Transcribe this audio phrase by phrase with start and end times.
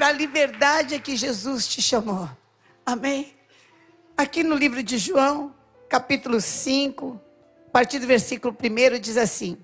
[0.00, 2.26] para a liberdade que Jesus te chamou.
[2.86, 3.34] Amém?
[4.16, 5.54] Aqui no livro de João,
[5.90, 7.20] capítulo 5,
[7.66, 9.58] a partir do versículo 1, diz assim: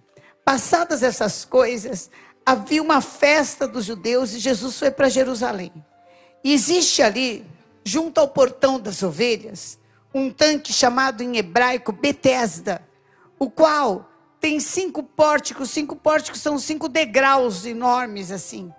[0.45, 2.11] Passadas essas coisas,
[2.45, 5.73] havia uma festa dos judeus e Jesus foi para Jerusalém.
[6.45, 7.43] E existe ali,
[7.83, 9.79] junto ao portão das ovelhas,
[10.13, 12.87] um tanque chamado em hebraico Betesda,
[13.39, 14.07] o qual
[14.39, 18.71] tem cinco pórticos, cinco pórticos são cinco degraus enormes assim.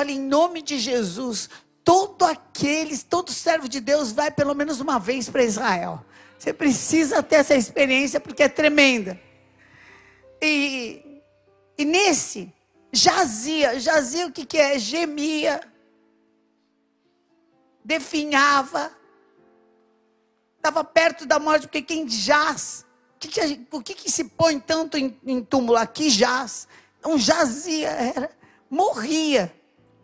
[0.00, 1.50] Olha, em nome de Jesus,
[1.84, 6.02] todo aqueles, todo servo de Deus vai pelo menos uma vez para Israel.
[6.38, 9.20] Você precisa ter essa experiência porque é tremenda.
[10.40, 11.20] E,
[11.76, 12.50] e nesse
[12.90, 14.78] jazia, jazia o que, que é?
[14.78, 15.60] Gemia,
[17.84, 18.90] definhava,
[20.56, 22.86] estava perto da morte, porque quem jaz
[23.18, 25.76] que que, por que, que se põe tanto em, em túmulo?
[25.76, 26.66] Aqui jaz.
[26.98, 28.30] Então jazia, era,
[28.70, 29.54] morria,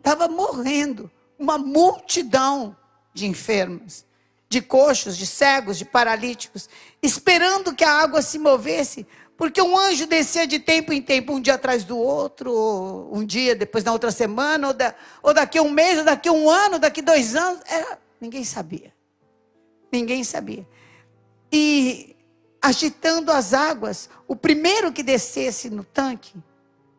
[0.07, 1.11] estava morrendo.
[1.37, 2.75] Uma multidão
[3.13, 4.05] de enfermos,
[4.49, 6.69] de coxos, de cegos, de paralíticos,
[7.03, 11.41] esperando que a água se movesse, porque um anjo descia de tempo em tempo, um
[11.41, 15.61] dia atrás do outro, um dia, depois na outra semana, ou, da, ou daqui a
[15.61, 17.61] um mês, ou daqui a um ano, daqui a dois anos.
[17.67, 18.91] Era, ninguém sabia.
[19.91, 20.67] Ninguém sabia.
[21.51, 22.15] E
[22.59, 24.09] agitando as águas.
[24.27, 26.33] O primeiro que descesse no tanque,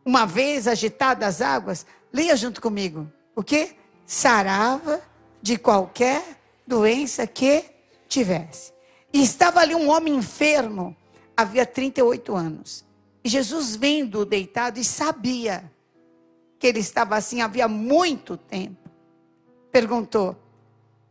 [0.08, 3.12] uma vez agitadas as águas, leia junto comigo.
[3.36, 3.76] O que?
[4.06, 5.02] Sarava
[5.42, 6.24] de qualquer
[6.66, 7.62] doença que
[8.08, 8.72] tivesse.
[9.12, 10.96] E estava ali um homem enfermo,
[11.36, 12.86] havia 38 anos.
[13.22, 15.70] E Jesus vendo deitado e sabia
[16.58, 18.88] que ele estava assim havia muito tempo.
[19.70, 20.34] Perguntou: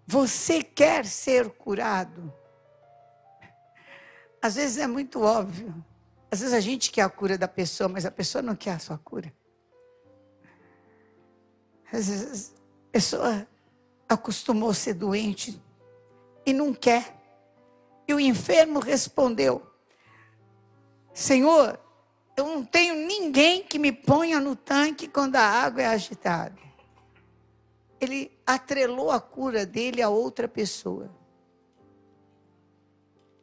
[0.07, 2.33] Você quer ser curado?
[4.41, 5.85] Às vezes é muito óbvio.
[6.30, 8.80] Às vezes a gente quer a cura da pessoa, mas a pessoa não quer a
[8.80, 9.33] sua cura.
[11.92, 12.53] Às vezes
[12.89, 13.47] a pessoa
[14.09, 15.61] acostumou a ser doente
[16.45, 17.16] e não quer.
[18.08, 19.66] E o enfermo respondeu:
[21.14, 21.80] Senhor,
[22.36, 26.58] eu não tenho ninguém que me ponha no tanque quando a água é agitada.
[27.99, 31.10] Ele atrelou a cura dele a outra pessoa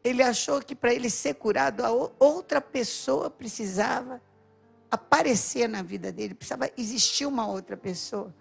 [0.04, 4.20] ele achou que para ele ser curado, a outra pessoa precisava
[4.91, 8.32] aparecer na vida dele, precisava existir uma outra pessoa.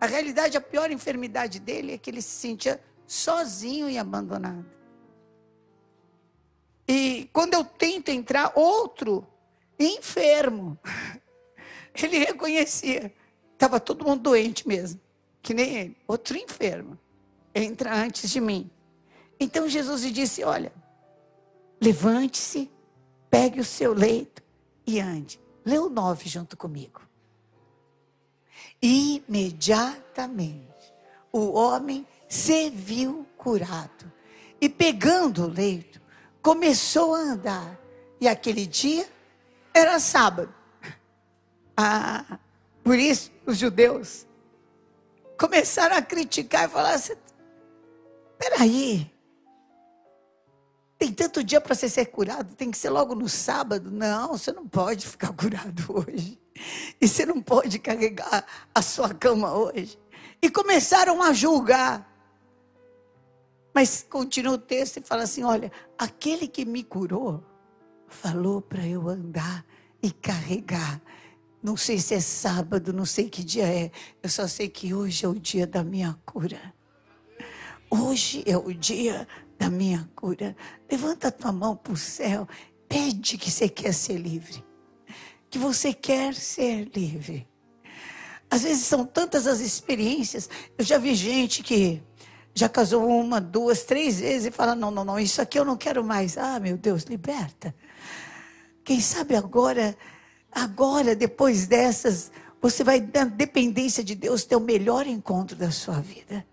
[0.00, 4.64] A realidade, a pior enfermidade dele é que ele se sentia sozinho e abandonado.
[6.86, 9.26] E quando eu tento entrar, outro
[9.76, 10.78] enfermo,
[12.00, 13.12] ele reconhecia,
[13.52, 15.00] estava todo mundo doente mesmo,
[15.42, 16.96] que nem ele, outro enfermo,
[17.52, 18.70] entra antes de mim.
[19.38, 20.72] Então Jesus lhe disse: Olha,
[21.80, 22.70] Levante-se,
[23.30, 24.42] pegue o seu leito
[24.86, 25.40] e ande.
[25.64, 27.00] Lê o 9 junto comigo.
[28.82, 30.68] Imediatamente
[31.32, 34.12] o homem se viu curado
[34.60, 36.00] e, pegando o leito,
[36.42, 37.78] começou a andar.
[38.20, 39.08] E aquele dia
[39.72, 40.52] era sábado.
[41.76, 42.38] Ah,
[42.82, 44.26] por isso os judeus
[45.38, 47.14] começaram a criticar e falar assim:
[48.36, 49.10] peraí,
[50.98, 53.90] tem tanto dia para você ser curado, tem que ser logo no sábado.
[53.90, 56.38] Não, você não pode ficar curado hoje.
[57.00, 58.44] E você não pode carregar
[58.74, 59.96] a sua cama hoje.
[60.42, 62.06] E começaram a julgar.
[63.72, 67.44] Mas continua o texto e fala assim: olha, aquele que me curou
[68.08, 69.64] falou para eu andar
[70.02, 71.00] e carregar.
[71.62, 73.92] Não sei se é sábado, não sei que dia é.
[74.20, 76.74] Eu só sei que hoje é o dia da minha cura.
[77.90, 79.26] Hoje é o dia
[79.58, 80.56] da minha cura.
[80.90, 82.46] Levanta a tua mão para o céu.
[82.88, 84.64] Pede que você quer ser livre.
[85.50, 87.46] Que você quer ser livre.
[88.50, 90.48] Às vezes são tantas as experiências.
[90.78, 92.00] Eu já vi gente que
[92.54, 95.76] já casou uma, duas, três vezes e fala: não, não, não, isso aqui eu não
[95.76, 96.38] quero mais.
[96.38, 97.74] Ah, meu Deus, liberta.
[98.84, 99.96] Quem sabe agora,
[100.50, 102.30] agora, depois dessas,
[102.60, 106.44] você vai, na dependência de Deus, ter o melhor encontro da sua vida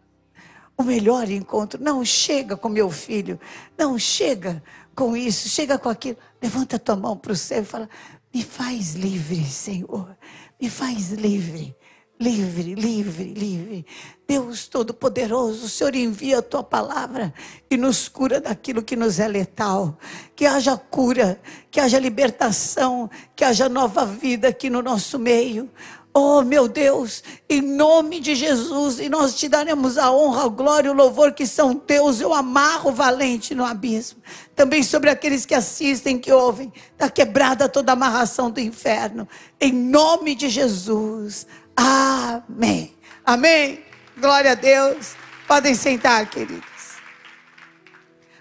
[0.77, 1.81] o melhor encontro.
[1.81, 3.39] Não chega com meu filho,
[3.77, 4.61] não chega
[4.95, 6.17] com isso, chega com aquilo.
[6.41, 7.89] Levanta tua mão para o céu e fala:
[8.33, 10.15] Me faz livre, Senhor,
[10.61, 11.75] me faz livre.
[12.17, 13.85] Livre, livre, livre.
[14.25, 17.33] Deus Todo-Poderoso, o Senhor envia a tua palavra
[17.69, 19.97] e nos cura daquilo que nos é letal.
[20.33, 21.39] Que haja cura,
[21.69, 25.69] que haja libertação, que haja nova vida aqui no nosso meio.
[26.17, 30.87] Oh, meu Deus, em nome de Jesus, e nós te daremos a honra, a glória
[30.87, 32.21] e o louvor que são teus.
[32.21, 34.23] Eu amarro valente no abismo.
[34.55, 39.27] Também sobre aqueles que assistem, que ouvem, está quebrada toda a amarração do inferno.
[39.59, 41.45] Em nome de Jesus.
[41.75, 42.95] Amém.
[43.25, 43.83] Amém.
[44.17, 45.17] Glória a Deus.
[45.45, 46.95] Podem sentar, queridos.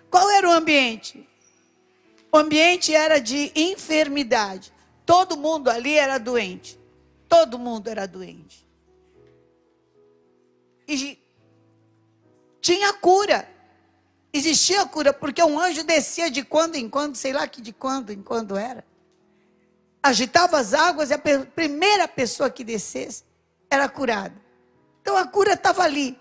[0.08, 1.28] Qual era o ambiente?
[2.30, 4.72] O ambiente era de enfermidade.
[5.04, 6.83] Todo mundo ali era doente.
[7.28, 8.66] Todo mundo era doente.
[10.86, 11.18] E
[12.60, 13.48] tinha cura.
[14.32, 18.10] Existia cura, porque um anjo descia de quando em quando, sei lá que de quando
[18.10, 18.84] em quando era.
[20.02, 23.24] Agitava as águas e a primeira pessoa que descesse
[23.70, 24.34] era curada.
[25.00, 26.18] Então a cura estava ali.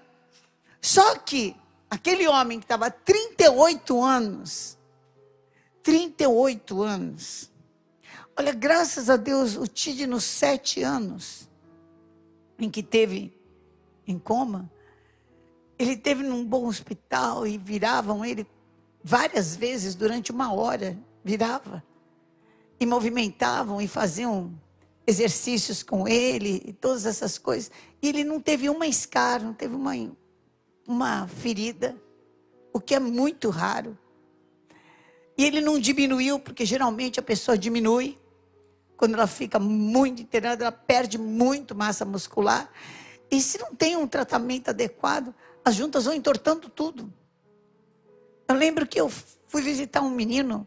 [0.81, 1.55] Só que
[1.89, 4.77] aquele homem que estava 38 anos,
[5.81, 7.49] 38 anos,
[8.37, 11.49] olha, graças a Deus, o Tid nos sete anos
[12.59, 13.37] em que teve
[14.07, 14.71] em coma,
[15.77, 18.45] ele teve num bom hospital e viravam ele
[19.03, 21.83] várias vezes durante uma hora, virava.
[22.79, 24.53] E movimentavam e faziam
[25.05, 27.71] exercícios com ele e todas essas coisas.
[28.01, 29.93] E ele não teve uma escar, não teve uma,
[30.87, 31.95] uma ferida,
[32.71, 33.97] o que é muito raro.
[35.37, 38.17] E ele não diminuiu, porque geralmente a pessoa diminui.
[39.03, 42.71] Quando ela fica muito internada, ela perde muito massa muscular.
[43.29, 45.35] E se não tem um tratamento adequado,
[45.65, 47.13] as juntas vão entortando tudo.
[48.47, 50.65] Eu lembro que eu fui visitar um menino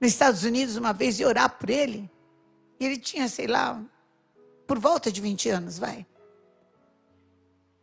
[0.00, 2.08] nos Estados Unidos uma vez e orar por ele.
[2.78, 3.84] E ele tinha, sei lá,
[4.64, 6.06] por volta de 20 anos, vai.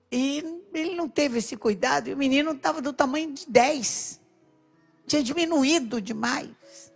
[0.10, 2.08] E ele não teve esse cuidado.
[2.08, 4.22] E o menino estava do tamanho de 10.
[5.06, 6.94] Tinha diminuído demais.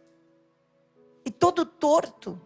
[1.26, 2.40] E todo torto.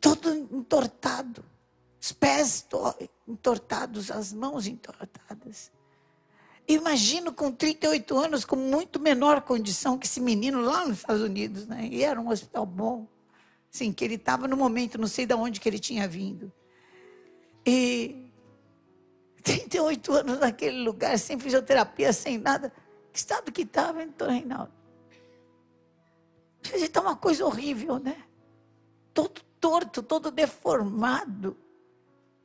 [0.00, 1.44] Todo entortado.
[2.00, 2.66] Os pés
[3.26, 5.72] entortados, as mãos entortadas.
[6.66, 11.66] Imagino com 38 anos, com muito menor condição que esse menino lá nos Estados Unidos,
[11.66, 11.88] né?
[11.90, 13.06] E era um hospital bom.
[13.70, 16.52] Sim, que ele estava no momento, não sei de onde que ele tinha vindo.
[17.66, 18.30] E
[19.42, 22.72] 38 anos naquele lugar, sem fisioterapia, sem nada.
[23.12, 24.72] Que estado que estava, então, Reinaldo?
[26.74, 28.24] Está uma coisa horrível, né?
[29.14, 31.56] Todo torto, todo deformado.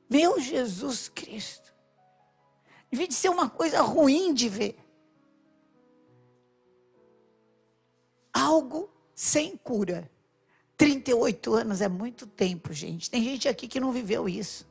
[0.10, 1.74] Meu Jesus Cristo.
[2.92, 4.78] Devia de ser uma coisa ruim de ver.
[8.32, 10.10] Algo sem cura.
[10.78, 13.10] 38 anos é muito tempo, gente.
[13.10, 14.68] Tem gente aqui que não viveu isso.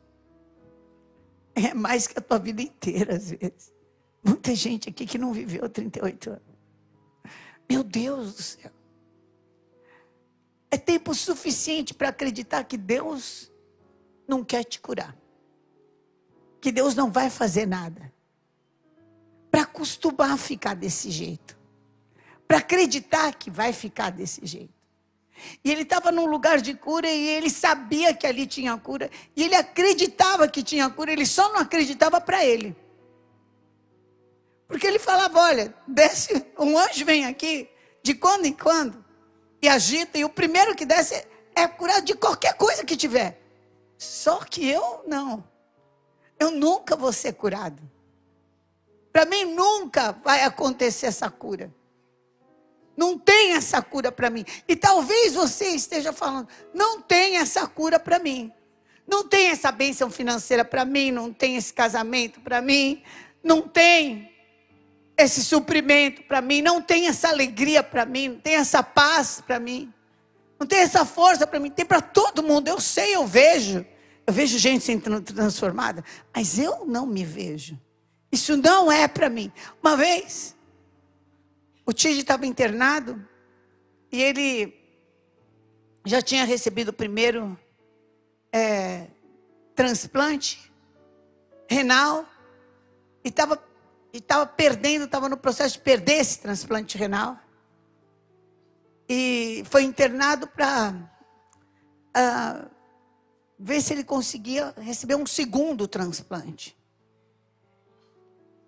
[1.55, 3.73] É mais que a tua vida inteira, às vezes.
[4.25, 6.43] Muita gente aqui que não viveu 38 anos.
[7.69, 8.71] Meu Deus do céu.
[10.73, 13.53] É tempo suficiente para acreditar que Deus
[14.27, 15.23] não quer te curar
[16.63, 18.11] que Deus não vai fazer nada.
[19.51, 21.59] Para acostumar a ficar desse jeito.
[22.47, 24.73] Para acreditar que vai ficar desse jeito.
[25.65, 29.11] E ele estava num lugar de cura e ele sabia que ali tinha cura.
[29.35, 32.77] E ele acreditava que tinha cura, ele só não acreditava para ele.
[34.69, 37.69] Porque ele falava: olha, desce, um anjo vem aqui,
[38.05, 39.02] de quando em quando,
[39.63, 41.25] e agita, e o primeiro que desce
[41.55, 43.41] é curado de qualquer coisa que tiver.
[43.97, 45.45] Só que eu não
[46.43, 47.81] eu nunca vou ser curado.
[49.13, 51.73] Para mim nunca vai acontecer essa cura.
[52.97, 54.45] Não tem essa cura para mim.
[54.67, 58.53] E talvez você esteja falando, não tem essa cura para mim.
[59.07, 63.03] Não tem essa bênção financeira para mim, não tem esse casamento para mim,
[63.43, 64.32] não tem
[65.23, 69.59] esse suprimento para mim, não tem essa alegria para mim, não tem essa paz para
[69.59, 69.93] mim,
[70.59, 72.69] não tem essa força para mim, tem para todo mundo.
[72.69, 73.85] Eu sei, eu vejo.
[74.27, 77.79] Eu vejo gente sendo transformada, mas eu não me vejo.
[78.31, 79.53] Isso não é para mim.
[79.83, 80.57] Uma vez,
[81.85, 83.21] o Tid estava internado
[84.11, 84.75] e ele
[86.05, 87.59] já tinha recebido o primeiro
[88.53, 89.09] é,
[89.75, 90.73] transplante
[91.69, 92.25] renal
[93.25, 93.57] e estava
[94.13, 97.39] e estava perdendo, estava no processo de perder esse transplante renal.
[99.09, 101.01] E foi internado para uh,
[102.15, 102.67] ah,
[103.59, 106.77] ver se ele conseguia receber um segundo transplante.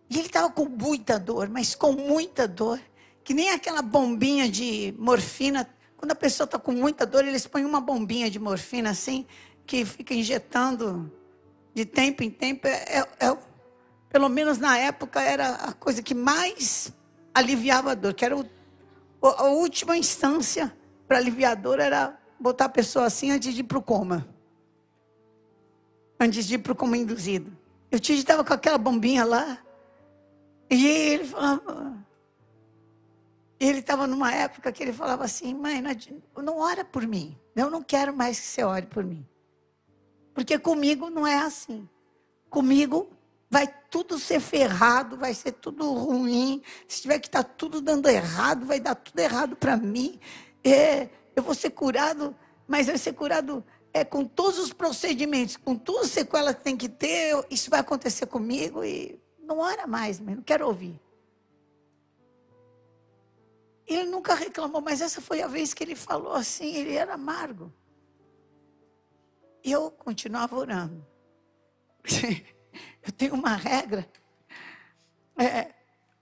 [0.09, 2.81] E ele estava com muita dor, mas com muita dor,
[3.23, 5.69] que nem aquela bombinha de morfina.
[5.97, 9.27] Quando a pessoa está com muita dor, eles põem uma bombinha de morfina assim,
[9.67, 11.13] que fica injetando
[11.75, 12.67] de tempo em tempo.
[12.67, 13.39] É, é, é
[14.15, 16.93] pelo menos na época, era a coisa que mais
[17.35, 18.47] aliviava a dor, que era o,
[19.21, 20.73] a última instância
[21.09, 24.25] para aliviar a dor, era botar a pessoa assim antes de ir para o coma
[26.21, 27.51] antes de ir para o coma induzido.
[27.91, 29.59] Eu tinha estava com aquela bombinha lá.
[30.71, 31.99] E ele falava.
[33.59, 37.37] Ele estava numa época que ele falava assim: mãe, não, não ora por mim.
[37.57, 39.27] Eu não quero mais que você ore por mim.
[40.33, 41.89] Porque comigo não é assim.
[42.49, 43.11] comigo
[43.55, 46.61] vai tudo ser ferrado, vai ser tudo ruim.
[46.89, 50.19] Se tiver que estar tá tudo dando errado, vai dar tudo errado para mim.
[50.65, 52.35] É, eu vou ser curado,
[52.67, 56.77] mas vai ser curado é, com todos os procedimentos, com todas as sequelas que tem
[56.77, 57.31] que ter.
[57.31, 61.01] Eu, isso vai acontecer comigo e não ora mais, não quero ouvir.
[63.87, 67.73] Ele nunca reclamou, mas essa foi a vez que ele falou assim, ele era amargo.
[69.63, 71.07] E eu continuava orando.
[73.03, 74.07] Eu tenho uma regra.
[75.37, 75.73] É,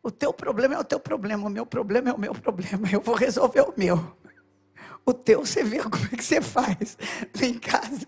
[0.03, 2.89] o teu problema é o teu problema, o meu problema é o meu problema.
[2.91, 4.17] Eu vou resolver o meu.
[5.05, 6.97] O teu você vê como é que você faz
[7.39, 8.07] lá em casa.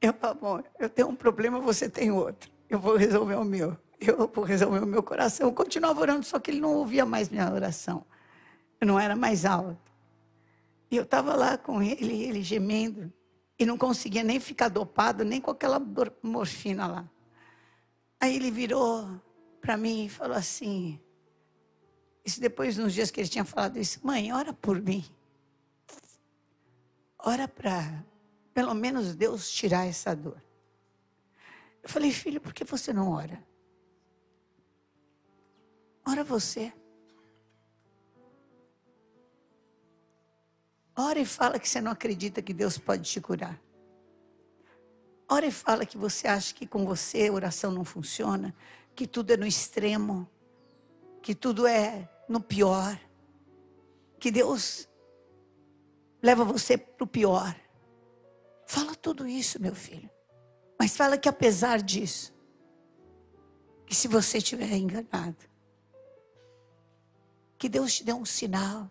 [0.00, 2.50] Eu, amor, eu tenho um problema, você tem outro.
[2.68, 3.76] Eu vou resolver o meu.
[4.00, 5.48] Eu vou resolver o meu coração.
[5.48, 8.04] Eu continuava orando, só que ele não ouvia mais minha oração.
[8.80, 9.78] Eu não era mais alto.
[10.90, 13.12] E eu estava lá com ele, ele gemendo.
[13.60, 15.78] E não conseguia nem ficar dopado, nem com aquela
[16.22, 17.10] morfina lá.
[18.18, 19.20] Aí ele virou
[19.60, 20.98] para mim e falou assim:
[22.24, 25.04] Isso depois, nos dias que ele tinha falado isso, mãe, ora por mim.
[27.18, 28.02] Ora para,
[28.54, 30.42] pelo menos, Deus tirar essa dor.
[31.82, 33.42] Eu falei, filho, por que você não ora?
[36.06, 36.72] Ora você.
[41.02, 43.58] Ora e fala que você não acredita que Deus pode te curar.
[45.26, 48.54] Ora e fala que você acha que com você a oração não funciona,
[48.94, 50.28] que tudo é no extremo,
[51.22, 53.00] que tudo é no pior,
[54.18, 54.86] que Deus
[56.22, 57.56] leva você para o pior.
[58.66, 60.10] Fala tudo isso, meu filho.
[60.78, 62.30] Mas fala que apesar disso,
[63.86, 65.48] que se você estiver enganado,
[67.56, 68.90] que Deus te dê um sinal,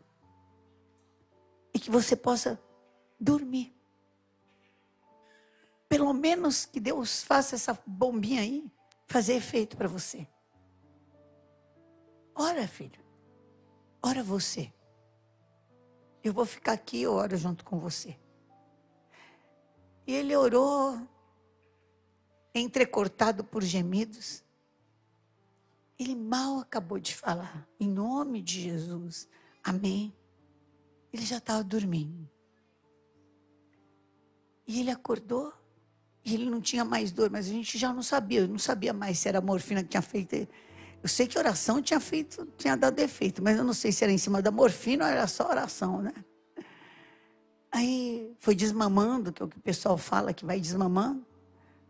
[1.73, 2.61] e que você possa
[3.19, 3.75] dormir.
[5.87, 8.71] Pelo menos que Deus faça essa bombinha aí
[9.07, 10.27] fazer efeito para você.
[12.35, 13.03] Ora, filho.
[14.01, 14.71] Ora você.
[16.23, 18.17] Eu vou ficar aqui, eu oro junto com você.
[20.05, 20.99] E ele orou,
[22.53, 24.43] entrecortado por gemidos.
[25.97, 27.67] Ele mal acabou de falar.
[27.79, 29.27] Em nome de Jesus.
[29.63, 30.15] Amém.
[31.11, 32.29] Ele já estava dormindo.
[34.67, 35.51] E ele acordou
[36.23, 38.93] e ele não tinha mais dor, mas a gente já não sabia, eu não sabia
[38.93, 40.35] mais se era a morfina que tinha feito.
[41.01, 44.13] Eu sei que oração tinha feito, tinha dado efeito, mas eu não sei se era
[44.13, 46.13] em cima da morfina ou era só oração, né?
[47.71, 51.25] Aí foi desmamando, que é o que o pessoal fala que vai desmamando.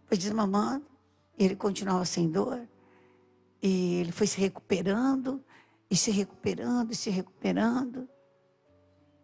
[0.05, 0.85] Foi desmamando,
[1.37, 2.67] e ele continuava sem dor.
[3.61, 5.43] E ele foi se recuperando,
[5.89, 8.07] e se recuperando, e se recuperando.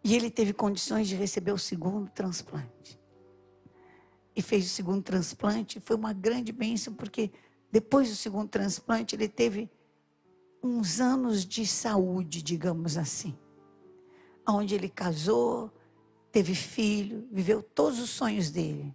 [0.06, 2.96] E ele teve condições de receber o segundo transplante.
[4.36, 5.80] E fez o segundo transplante.
[5.80, 7.32] Foi uma grande bênção, porque
[7.72, 9.68] depois do segundo transplante, ele teve
[10.62, 13.36] uns anos de saúde, digamos assim.
[14.48, 15.72] Onde ele casou,
[16.30, 18.94] teve filho, viveu todos os sonhos dele.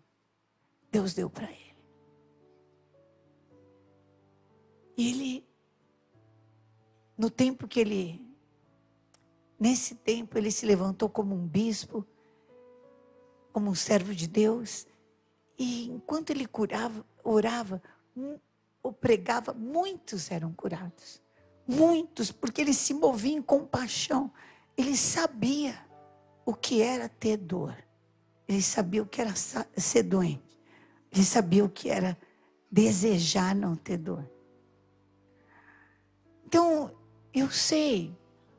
[0.90, 1.76] Deus deu para ele.
[4.96, 5.46] E ele,
[7.18, 8.31] no tempo que ele
[9.62, 12.04] Nesse tempo, ele se levantou como um bispo,
[13.54, 14.88] como um servo de Deus.
[15.56, 17.80] E enquanto ele curava, orava,
[18.82, 21.22] ou pregava, muitos eram curados.
[21.68, 24.34] Muitos, porque ele se movia em compaixão.
[24.76, 25.78] Ele sabia
[26.44, 27.78] o que era ter dor.
[28.48, 30.60] Ele sabia o que era ser doente.
[31.12, 32.18] Ele sabia o que era
[32.72, 34.28] desejar não ter dor.
[36.48, 36.98] Então,
[37.32, 38.18] eu sei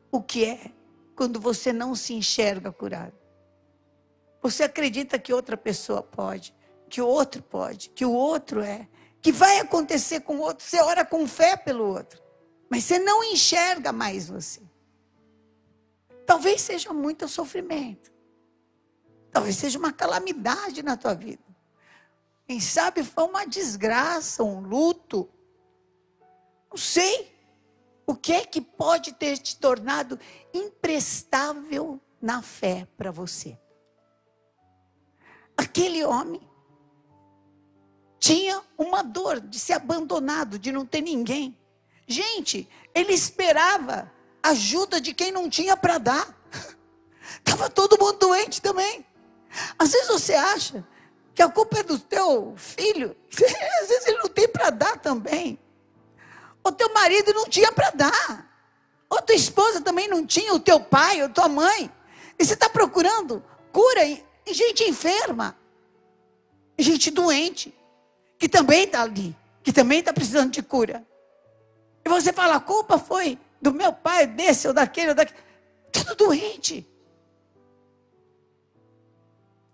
[0.09, 0.73] o que é
[1.15, 3.17] quando você não se enxerga curado.
[4.43, 6.55] Você acredita que outra pessoa pode,
[6.89, 8.89] que o outro pode, que o outro é,
[9.21, 10.65] que vai acontecer com o outro.
[10.65, 12.21] Você ora com fé pelo outro,
[12.69, 14.61] mas você não enxerga mais você.
[16.27, 18.13] Talvez seja muito sofrimento.
[19.31, 21.43] Talvez seja uma calamidade na tua vida.
[22.47, 25.29] Quem sabe foi uma desgraça, um luto.
[26.71, 27.33] Não sei.
[28.07, 30.19] O que é que pode ter te tornado
[30.53, 33.59] imprestável na fé para você?
[35.57, 36.41] Aquele homem
[38.19, 41.59] tinha uma dor de ser abandonado, de não ter ninguém.
[42.07, 44.11] Gente, ele esperava
[44.43, 46.37] ajuda de quem não tinha para dar.
[47.39, 49.07] Estava todo mundo doente também.
[49.79, 50.87] Às vezes você acha
[51.35, 53.17] que a culpa é do teu filho,
[53.83, 55.59] às vezes ele não tem para dar também.
[56.65, 58.53] O teu marido não tinha para dar.
[59.11, 61.91] Ou tua esposa também não tinha, o teu pai, ou tua mãe.
[62.39, 65.57] E você está procurando cura em gente enferma,
[66.79, 67.75] gente doente,
[68.39, 71.07] que também está ali, que também está precisando de cura.
[72.05, 75.39] E você fala, a culpa foi do meu pai, desse ou daquele ou daquele.
[75.93, 76.89] Tudo doente.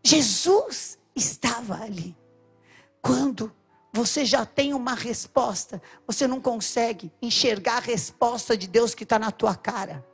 [0.03, 2.17] Jesus estava ali.
[3.01, 3.55] Quando
[3.93, 9.19] você já tem uma resposta, você não consegue enxergar a resposta de Deus que está
[9.19, 10.05] na tua cara.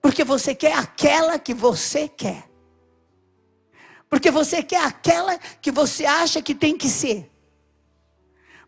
[0.00, 2.48] Porque você quer aquela que você quer.
[4.08, 7.30] Porque você quer aquela que você acha que tem que ser.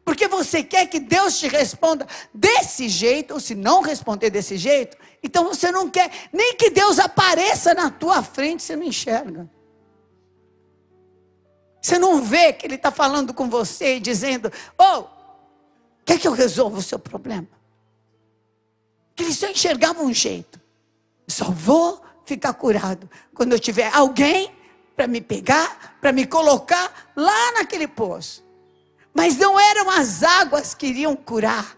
[0.04, 4.97] Porque você quer que Deus te responda desse jeito, ou se não responder desse jeito,
[5.23, 9.49] então você não quer nem que Deus apareça na tua frente, você não enxerga.
[11.82, 15.04] Você não vê que Ele está falando com você e dizendo: Oh,
[16.04, 17.48] quer que eu resolva o seu problema?
[19.16, 20.60] Que ele só enxergava um jeito.
[21.26, 24.50] Só vou ficar curado quando eu tiver alguém
[24.94, 28.44] para me pegar, para me colocar lá naquele poço.
[29.12, 31.76] Mas não eram as águas que iriam curar.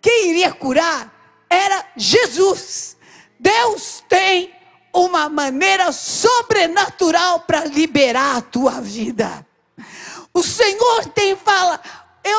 [0.00, 1.12] Quem iria curar
[1.48, 2.96] era Jesus.
[3.38, 4.52] Deus tem
[4.94, 9.44] uma maneira sobrenatural para liberar a tua vida.
[10.32, 11.80] O Senhor tem fala,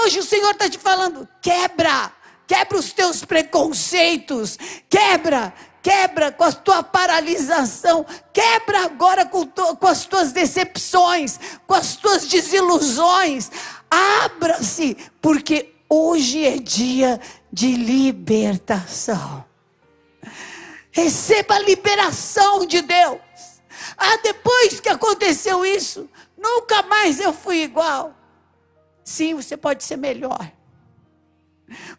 [0.04, 2.12] hoje o Senhor está te falando, quebra,
[2.48, 4.58] quebra os teus preconceitos,
[4.90, 11.74] quebra, quebra com a tua paralisação, quebra agora com, to, com as tuas decepções, com
[11.74, 13.52] as tuas desilusões,
[13.90, 17.20] abra-se, porque hoje é dia
[17.52, 19.46] de libertação.
[20.96, 23.20] Receba a liberação de Deus.
[23.98, 28.16] Ah, depois que aconteceu isso, nunca mais eu fui igual.
[29.04, 30.50] Sim, você pode ser melhor.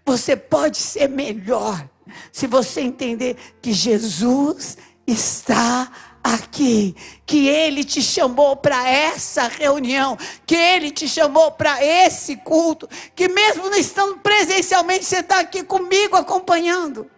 [0.02, 1.86] Você pode ser melhor
[2.32, 5.92] se você entender que Jesus está
[6.24, 12.88] aqui, que Ele te chamou para essa reunião, que Ele te chamou para esse culto,
[13.14, 17.10] que mesmo não estando presencialmente, você está aqui comigo acompanhando,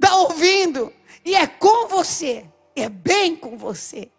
[0.00, 0.92] está ouvindo,
[1.24, 4.10] e é com você, é bem com você.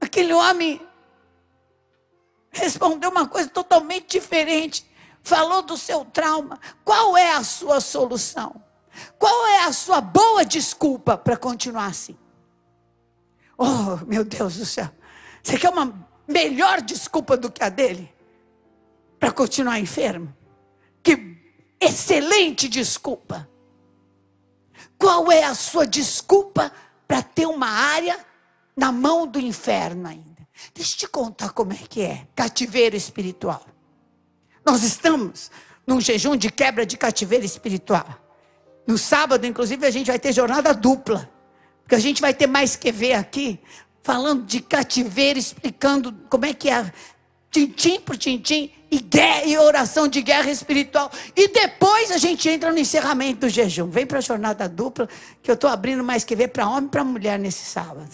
[0.00, 0.80] Aquele homem
[2.50, 4.88] respondeu uma coisa totalmente diferente.
[5.22, 6.58] Falou do seu trauma.
[6.84, 8.62] Qual é a sua solução?
[9.18, 12.16] Qual é a sua boa desculpa para continuar assim?
[13.56, 14.88] Oh, meu Deus do céu.
[15.42, 18.12] Você quer uma melhor desculpa do que a dele?
[19.18, 20.34] Para continuar enfermo?
[21.02, 21.36] Que
[21.80, 23.48] excelente desculpa.
[24.96, 26.72] Qual é a sua desculpa
[27.06, 28.18] para ter uma área
[28.76, 30.46] na mão do inferno ainda?
[30.74, 33.64] Deixa eu te contar como é que é cativeiro espiritual.
[34.64, 35.50] Nós estamos
[35.86, 38.06] num jejum de quebra de cativeiro espiritual.
[38.86, 41.30] No sábado, inclusive, a gente vai ter jornada dupla.
[41.82, 43.58] Porque a gente vai ter mais que ver aqui,
[44.02, 46.92] falando de cativeiro, explicando como é que é
[47.50, 51.10] tintim por tintim, e, guerra, e oração de guerra espiritual.
[51.36, 53.88] E depois a gente entra no encerramento do jejum.
[53.88, 55.08] Vem para a jornada dupla,
[55.42, 58.10] que eu estou abrindo mais que ver para homem e para mulher nesse sábado.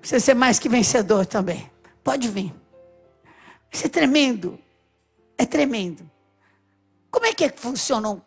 [0.00, 1.70] Precisa ser mais que vencedor também.
[2.02, 2.54] Pode vir.
[3.70, 4.58] Isso é tremendo.
[5.38, 6.10] É tremendo.
[7.10, 8.20] Como é que, funciona um,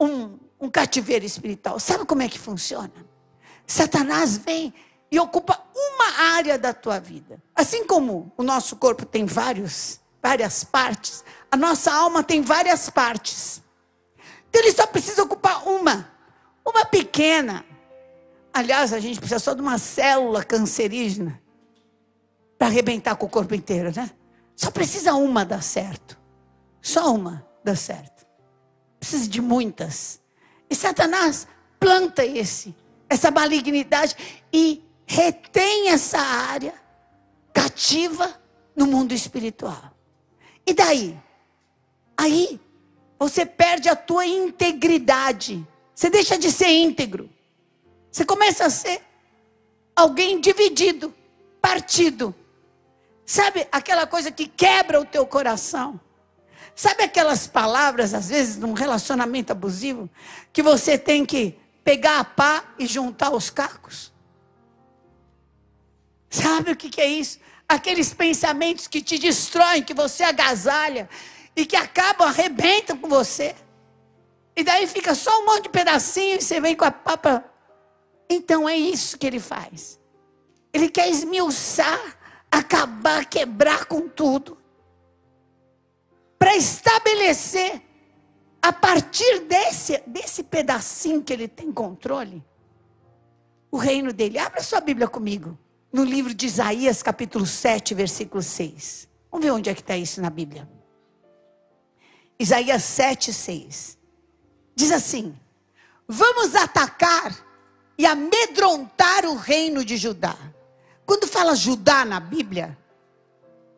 [0.00, 1.78] um, um cativeiro espiritual.
[1.78, 2.92] Sabe como é que funciona?
[3.66, 4.72] Satanás vem
[5.10, 7.42] e ocupa uma área da tua vida.
[7.54, 13.62] Assim como o nosso corpo tem vários, várias partes, a nossa alma tem várias partes.
[14.48, 16.10] Então ele só precisa ocupar uma,
[16.66, 17.64] uma pequena.
[18.52, 21.40] Aliás, a gente precisa só de uma célula cancerígena
[22.58, 24.10] para arrebentar com o corpo inteiro, né?
[24.56, 26.18] Só precisa uma dar certo.
[26.82, 28.26] Só uma dar certo.
[28.98, 30.20] Precisa de muitas.
[30.68, 31.46] E Satanás
[31.78, 32.74] planta esse,
[33.08, 34.16] essa malignidade
[34.52, 36.74] e retém essa área
[37.54, 38.40] cativa
[38.74, 39.95] no mundo espiritual.
[40.66, 41.18] E daí?
[42.16, 42.60] Aí
[43.18, 45.66] você perde a tua integridade.
[45.94, 47.30] Você deixa de ser íntegro.
[48.10, 49.00] Você começa a ser
[49.94, 51.14] alguém dividido,
[51.60, 52.34] partido.
[53.24, 56.00] Sabe aquela coisa que quebra o teu coração?
[56.74, 60.10] Sabe aquelas palavras, às vezes, num relacionamento abusivo,
[60.52, 64.12] que você tem que pegar a pá e juntar os cacos?
[66.28, 67.40] Sabe o que, que é isso?
[67.68, 71.08] Aqueles pensamentos que te destroem, que você agasalha
[71.54, 73.54] e que acabam, arrebentam com você.
[74.54, 77.44] E daí fica só um monte de pedacinho e você vem com a papa.
[78.28, 80.00] Então é isso que ele faz.
[80.72, 82.18] Ele quer esmiuçar,
[82.50, 84.58] acabar, quebrar com tudo
[86.38, 87.82] para estabelecer,
[88.60, 92.44] a partir desse, desse pedacinho que ele tem controle,
[93.70, 94.38] o reino dele.
[94.38, 95.56] Abra sua Bíblia comigo,
[95.96, 99.08] no livro de Isaías, capítulo 7, versículo 6.
[99.32, 100.68] Vamos ver onde é que está isso na Bíblia.
[102.38, 103.96] Isaías 7, 6.
[104.74, 105.34] Diz assim:
[106.06, 107.34] Vamos atacar
[107.96, 110.36] e amedrontar o reino de Judá.
[111.06, 112.76] Quando fala Judá na Bíblia,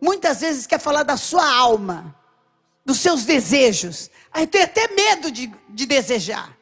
[0.00, 2.16] muitas vezes quer falar da sua alma,
[2.84, 4.10] dos seus desejos.
[4.32, 6.58] Aí tem até medo de, de desejar.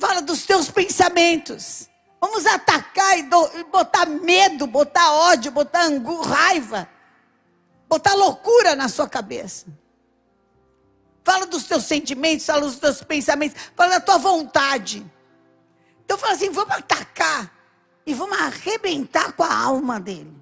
[0.00, 1.93] Fala dos teus pensamentos.
[2.24, 6.88] Vamos atacar e, do, e botar medo, botar ódio, botar angu, raiva,
[7.86, 9.66] botar loucura na sua cabeça.
[11.22, 15.04] Fala dos teus sentimentos, fala dos teus pensamentos, fala da tua vontade.
[16.02, 17.52] Então fala assim: vamos atacar
[18.06, 20.34] e vamos arrebentar com a alma dele.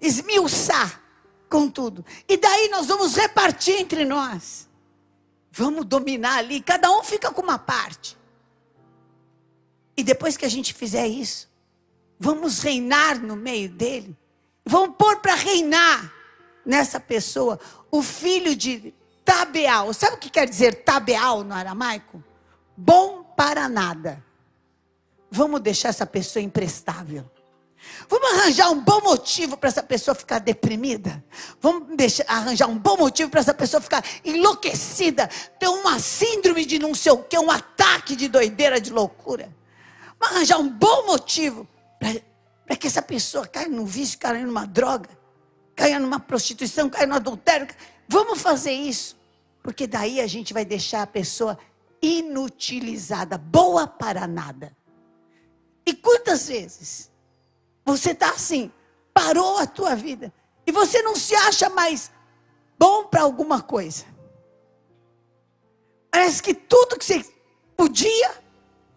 [0.00, 1.00] Esmiuçar
[1.48, 2.04] com tudo.
[2.28, 4.68] E daí nós vamos repartir entre nós.
[5.52, 8.18] Vamos dominar ali, cada um fica com uma parte.
[10.00, 11.46] E depois que a gente fizer isso,
[12.18, 14.16] vamos reinar no meio dele.
[14.64, 16.10] Vamos pôr para reinar
[16.64, 17.60] nessa pessoa
[17.90, 18.94] o filho de
[19.26, 19.92] Tabeal.
[19.92, 22.24] Sabe o que quer dizer Tabeal no aramaico?
[22.74, 24.24] Bom para nada.
[25.30, 27.30] Vamos deixar essa pessoa imprestável.
[28.08, 31.22] Vamos arranjar um bom motivo para essa pessoa ficar deprimida.
[31.60, 36.78] Vamos deixar, arranjar um bom motivo para essa pessoa ficar enlouquecida, ter uma síndrome de
[36.78, 39.59] não sei o que, um ataque de doideira, de loucura.
[40.20, 41.66] Arranjar um bom motivo
[41.98, 45.08] para que essa pessoa caia num vício, caia numa droga,
[45.74, 47.66] caia numa prostituição, caia no adultério.
[48.06, 49.18] Vamos fazer isso,
[49.62, 51.58] porque daí a gente vai deixar a pessoa
[52.02, 54.76] inutilizada, boa para nada.
[55.86, 57.10] E quantas vezes
[57.84, 58.70] você está assim,
[59.12, 60.32] parou a tua vida.
[60.66, 62.12] E você não se acha mais
[62.78, 64.04] bom para alguma coisa.
[66.10, 67.24] Parece que tudo que você
[67.76, 68.42] podia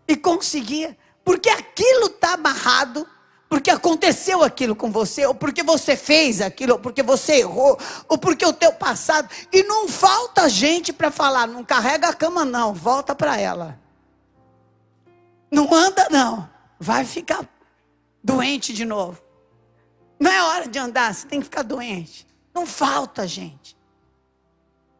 [0.07, 3.07] e conseguia, porque aquilo está amarrado,
[3.47, 7.77] porque aconteceu aquilo com você, ou porque você fez aquilo, ou porque você errou,
[8.09, 9.29] ou porque o teu passado.
[9.51, 13.79] E não falta gente para falar, não carrega a cama não, volta para ela.
[15.51, 17.47] Não anda não, vai ficar
[18.23, 19.21] doente de novo.
[20.19, 22.25] Não é hora de andar, você tem que ficar doente.
[22.53, 23.77] Não falta, gente.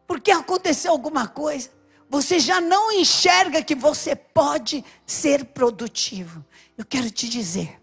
[0.06, 1.70] Porque aconteceu alguma coisa,
[2.14, 6.44] você já não enxerga que você pode ser produtivo.
[6.78, 7.80] Eu quero te dizer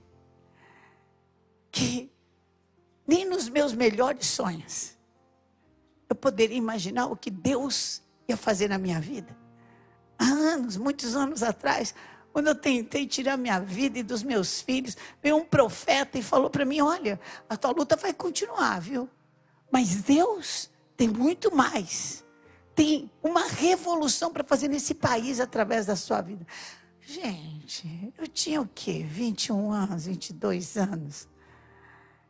[1.69, 2.09] que
[3.05, 4.97] nem nos meus melhores sonhos
[6.09, 9.35] eu poderia imaginar o que Deus ia fazer na minha vida.
[10.17, 11.93] Há anos, muitos anos atrás,
[12.31, 16.49] quando eu tentei tirar minha vida e dos meus filhos, veio um profeta e falou
[16.49, 19.09] para mim: Olha, a tua luta vai continuar, viu?
[19.69, 22.23] Mas Deus tem muito mais.
[22.75, 26.45] Tem uma revolução para fazer nesse país através da sua vida.
[27.01, 29.05] Gente, eu tinha o quê?
[29.07, 31.27] 21 anos, 22 anos.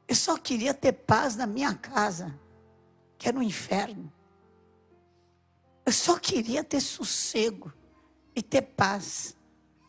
[0.08, 2.38] Eu só queria ter paz na minha casa,
[3.18, 4.12] que era um inferno.
[5.86, 7.72] Eu só queria ter sossego
[8.36, 9.36] e ter paz.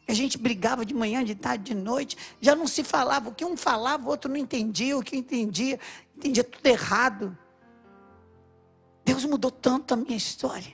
[0.07, 3.31] A gente brigava de manhã, de tarde, de noite, já não se falava.
[3.31, 4.97] O que um falava, o outro não entendia.
[4.99, 5.79] O que entendia,
[6.17, 7.37] entendia tudo errado.
[9.05, 10.73] Deus mudou tanto a minha história,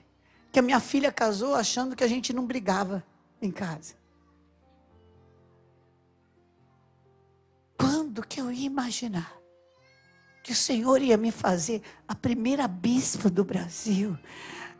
[0.52, 3.04] que a minha filha casou achando que a gente não brigava
[3.40, 3.94] em casa.
[7.78, 9.32] Quando que eu ia imaginar
[10.42, 14.18] que o Senhor ia me fazer a primeira bispa do Brasil,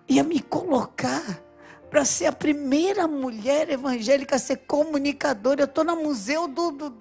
[0.08, 1.42] ia me colocar
[1.90, 5.62] para ser a primeira mulher evangélica a ser comunicadora.
[5.62, 6.96] Eu estou no Museu do, do,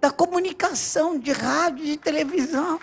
[0.00, 2.80] da Comunicação, de rádio, de televisão.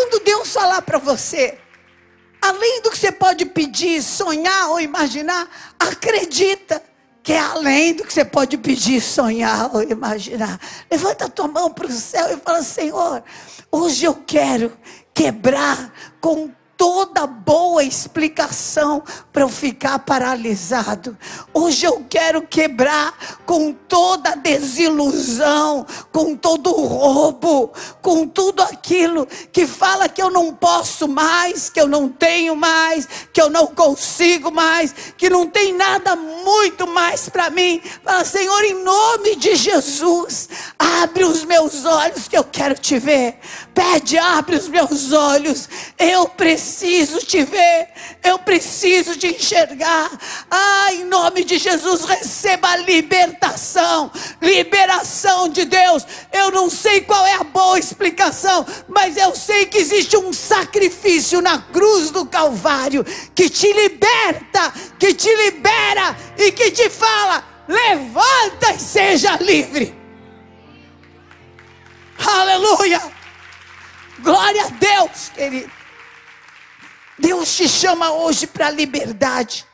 [0.00, 1.58] Quando Deus falar para você,
[2.40, 5.46] além do que você pode pedir, sonhar ou imaginar,
[5.78, 6.82] acredita
[7.22, 10.58] que é além do que você pode pedir, sonhar ou imaginar.
[10.90, 13.22] Levanta a tua mão para o céu e fala: Senhor,
[13.70, 14.72] hoje eu quero
[15.12, 21.14] quebrar com toda boa explicação para eu ficar paralisado.
[21.52, 23.14] Hoje eu quero quebrar
[23.44, 31.06] com toda desilusão, com todo roubo, com tudo aquilo que fala que eu não posso
[31.06, 36.16] mais, que eu não tenho mais, que eu não consigo mais, que não tem nada
[36.16, 37.82] muito mais para mim.
[38.02, 43.38] Fala, Senhor, em nome de Jesus, abre os meus olhos que eu quero te ver.
[43.74, 45.68] Pede, abre os meus olhos.
[45.98, 47.88] Eu preciso preciso te ver,
[48.22, 50.08] eu preciso te enxergar.
[50.48, 56.06] Ah, em nome de Jesus, receba a libertação, liberação de Deus.
[56.32, 61.42] Eu não sei qual é a boa explicação, mas eu sei que existe um sacrifício
[61.42, 63.04] na cruz do Calvário
[63.34, 69.92] que te liberta, que te libera e que te fala: levanta e seja livre.
[72.24, 73.00] Aleluia!
[74.20, 75.79] Glória a Deus, querido.
[77.20, 79.66] Deus te chama hoje para a liberdade.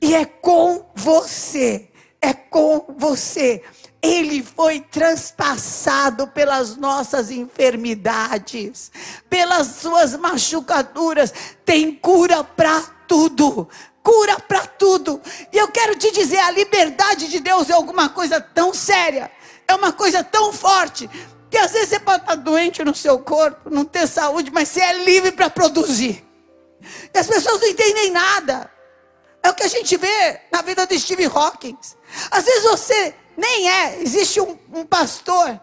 [0.00, 1.88] E é com você.
[2.20, 3.62] É com você.
[4.02, 8.90] Ele foi transpassado pelas nossas enfermidades,
[9.30, 11.32] pelas suas machucaduras.
[11.64, 13.68] Tem cura para tudo.
[14.02, 15.20] Cura para tudo.
[15.52, 19.30] E eu quero te dizer: a liberdade de Deus é alguma coisa tão séria,
[19.66, 21.08] é uma coisa tão forte,
[21.50, 24.80] que às vezes você pode estar doente no seu corpo, não ter saúde, mas você
[24.80, 26.23] é livre para produzir.
[27.12, 28.70] E as pessoas não entendem nada.
[29.42, 31.96] É o que a gente vê na vida de Steve Hawkins.
[32.30, 34.02] Às vezes você nem é.
[34.02, 35.60] Existe um, um pastor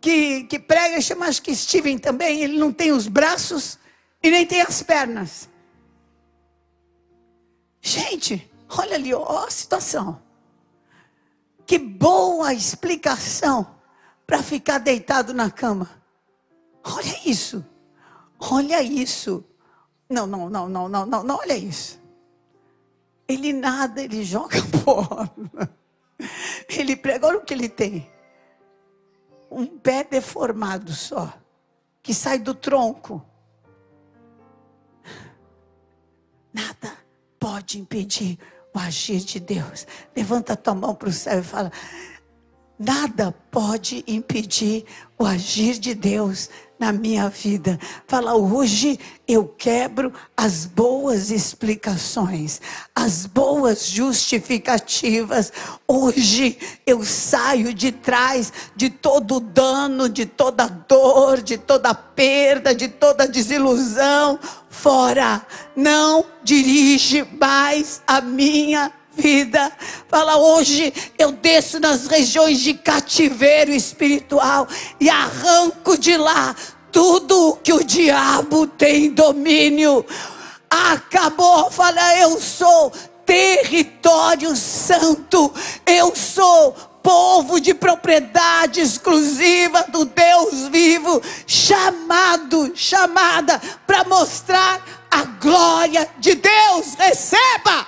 [0.00, 2.42] que, que prega, chama acho que Steven também.
[2.42, 3.78] Ele não tem os braços
[4.22, 5.48] e nem tem as pernas.
[7.80, 10.22] Gente, olha ali, ó a situação.
[11.66, 13.66] Que boa explicação
[14.26, 15.90] para ficar deitado na cama.
[16.84, 17.64] Olha isso.
[18.38, 19.44] Olha isso.
[20.12, 21.98] Não, não, não, não, não, não, não olha isso.
[23.26, 25.34] Ele nada, ele joga bola.
[26.68, 28.10] Ele prega, olha o que ele tem.
[29.50, 31.32] Um pé deformado só,
[32.02, 33.24] que sai do tronco.
[36.52, 36.98] Nada
[37.40, 38.38] pode impedir
[38.74, 39.86] o agir de Deus.
[40.14, 41.72] Levanta tua mão para o céu e fala:
[42.78, 44.84] Nada pode impedir
[45.18, 46.50] o agir de Deus
[46.82, 47.78] na minha vida.
[48.08, 52.60] Fala, hoje eu quebro as boas explicações,
[52.92, 55.52] as boas justificativas.
[55.86, 62.88] Hoje eu saio de trás de todo dano, de toda dor, de toda perda, de
[62.88, 64.40] toda desilusão.
[64.68, 69.70] Fora, não dirige mais a minha vida.
[70.08, 74.66] Fala, hoje eu desço nas regiões de cativeiro espiritual
[75.00, 76.54] e arranco de lá
[76.92, 80.04] tudo que o diabo tem domínio.
[80.70, 82.92] Acabou, fala, eu sou
[83.24, 85.52] território santo,
[85.86, 96.08] eu sou povo de propriedade exclusiva do Deus vivo, chamado, chamada para mostrar a glória
[96.18, 96.94] de Deus.
[96.96, 97.86] Receba!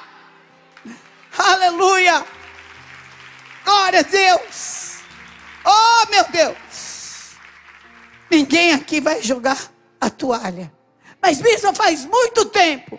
[1.36, 2.24] Aleluia!
[3.64, 4.98] Glória a Deus!
[5.64, 6.63] Oh, meu Deus!
[8.34, 9.70] Ninguém aqui vai jogar
[10.00, 10.72] a toalha.
[11.22, 12.98] Mas isso faz muito tempo.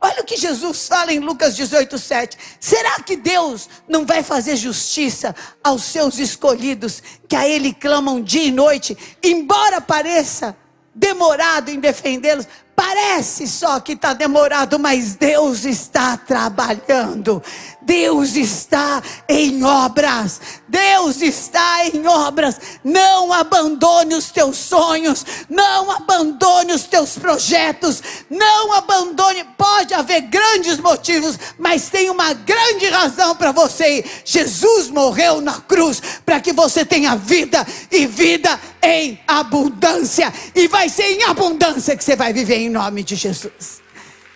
[0.00, 2.36] Olha o que Jesus fala em Lucas 18, 7.
[2.58, 8.42] Será que Deus não vai fazer justiça aos seus escolhidos, que a Ele clamam dia
[8.42, 10.56] e noite, embora pareça
[10.92, 12.48] demorado em defendê-los?
[12.74, 17.40] Parece só que está demorado, mas Deus está trabalhando.
[17.84, 20.40] Deus está em obras.
[20.68, 22.58] Deus está em obras.
[22.84, 25.24] Não abandone os teus sonhos.
[25.48, 28.02] Não abandone os teus projetos.
[28.30, 29.44] Não abandone.
[29.56, 34.04] Pode haver grandes motivos, mas tem uma grande razão para você ir.
[34.24, 40.32] Jesus morreu na cruz para que você tenha vida e vida em abundância.
[40.54, 43.80] E vai ser em abundância que você vai viver em nome de Jesus.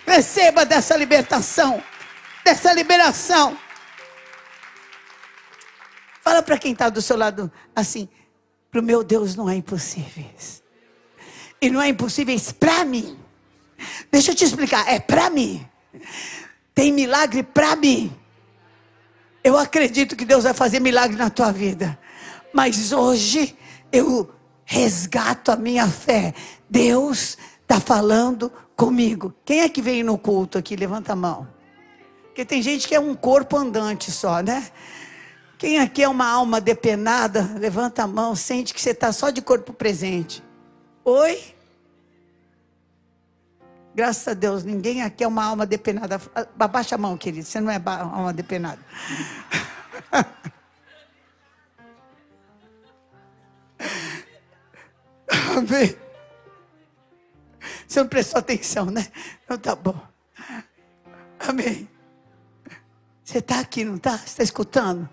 [0.06, 1.82] Receba dessa libertação
[2.46, 3.58] dessa liberação.
[6.22, 8.08] Fala para quem está do seu lado assim:
[8.70, 10.62] para o meu Deus não é impossíveis.
[11.60, 13.18] E não é impossíveis para mim.
[14.12, 15.66] Deixa eu te explicar: é para mim.
[16.72, 18.16] Tem milagre para mim.
[19.42, 21.98] Eu acredito que Deus vai fazer milagre na tua vida.
[22.52, 23.56] Mas hoje
[23.90, 24.32] eu
[24.64, 26.32] resgato a minha fé.
[26.70, 29.34] Deus está falando comigo.
[29.44, 30.76] Quem é que veio no culto aqui?
[30.76, 31.55] Levanta a mão.
[32.36, 34.70] Porque tem gente que é um corpo andante só, né?
[35.56, 39.40] Quem aqui é uma alma depenada, levanta a mão, sente que você está só de
[39.40, 40.44] corpo presente.
[41.02, 41.54] Oi?
[43.94, 46.20] Graças a Deus, ninguém aqui é uma alma depenada.
[46.60, 48.82] Abaixa a mão, querido, você não é alma depenada.
[55.56, 55.96] Amém.
[57.88, 59.06] Você não prestou atenção, né?
[59.42, 59.98] Então tá bom.
[61.38, 61.95] Amém.
[63.26, 64.16] Você está aqui, não está?
[64.16, 65.08] Você está escutando?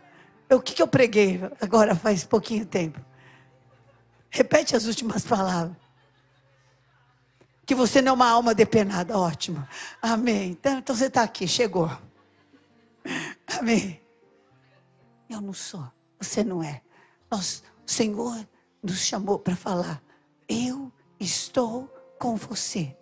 [0.48, 3.04] O que, que eu preguei agora faz pouquinho tempo?
[4.30, 5.76] Repete as últimas palavras.
[7.66, 9.18] Que você não é uma alma depenada.
[9.18, 9.68] Ótimo.
[10.00, 10.52] Amém.
[10.52, 11.90] Então, então você está aqui, chegou.
[13.48, 14.00] Amém.
[15.28, 15.92] Eu não sou.
[16.20, 16.84] Você não é.
[17.32, 18.48] Nós, o Senhor
[18.84, 20.04] nos chamou para falar.
[20.48, 21.88] Eu estou
[22.20, 22.96] com você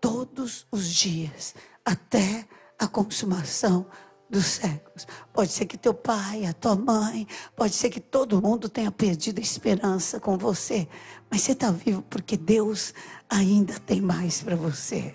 [0.00, 1.52] todos os dias,
[1.84, 2.46] até
[2.78, 3.86] a consumação
[4.32, 5.06] dos séculos.
[5.30, 9.38] Pode ser que teu pai, a tua mãe, pode ser que todo mundo tenha perdido
[9.38, 10.88] a esperança com você,
[11.30, 12.94] mas você está vivo porque Deus
[13.28, 15.14] ainda tem mais para você.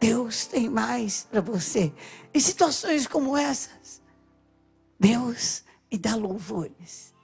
[0.00, 1.92] Deus tem mais para você.
[2.34, 4.02] Em situações como essas,
[4.98, 7.14] Deus e dá louvores.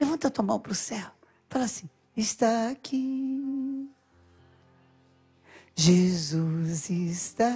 [0.00, 1.10] Levanta tua mão para o céu.
[1.50, 3.90] Fala assim: está aqui.
[5.74, 7.52] Jesus está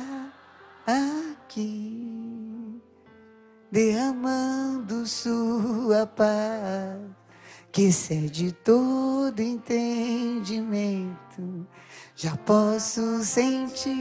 [0.87, 2.60] aqui,
[3.71, 6.99] derramando sua paz,
[7.71, 11.15] que excede todo entendimento.
[12.17, 13.95] Já posso sentir.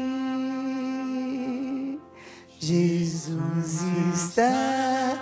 [2.59, 5.21] Jesus está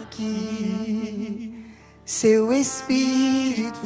[0.00, 1.66] aqui,
[2.04, 3.76] seu Espírito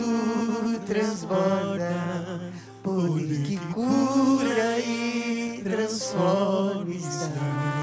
[0.86, 7.79] transborda, poder que cura e transforma.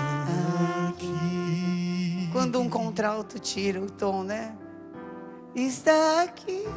[2.38, 4.56] Quando um contralto tira o tom, né?
[5.56, 6.68] Está aqui.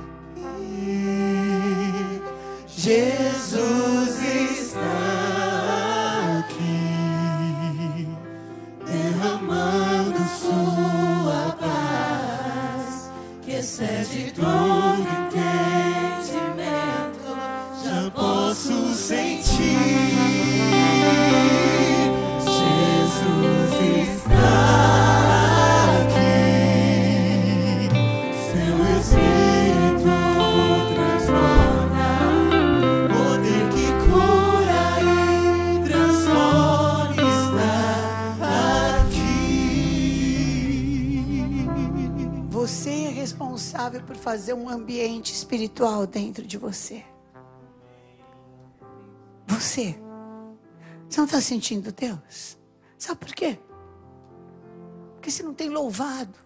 [2.66, 5.89] Jesus está
[44.20, 47.04] fazer um ambiente espiritual dentro de você.
[49.46, 49.98] Você.
[51.09, 52.56] Você não está sentindo Deus?
[52.96, 53.59] Sabe por quê?
[55.14, 56.38] Porque você não tem louvado.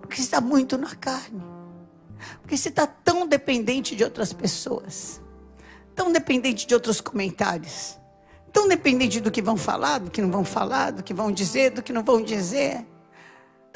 [0.00, 1.42] Porque você está muito na carne.
[2.40, 5.20] Porque você está tão dependente de outras pessoas.
[5.94, 7.98] Tão dependente de outros comentários.
[8.52, 11.70] Tão dependente do que vão falar, do que não vão falar, do que vão dizer,
[11.70, 12.84] do que não vão dizer.